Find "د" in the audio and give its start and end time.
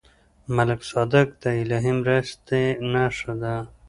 1.43-1.45